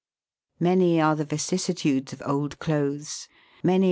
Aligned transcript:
Many 0.59 0.99
are 0.99 1.15
the 1.15 1.25
vicissitudes 1.25 2.11
of 2.11 2.23
old 2.25 2.57
clothes, 2.57 3.27
many 3.61 3.75
are 3.75 3.77
the 3.77 3.79
Fig. 3.79 3.79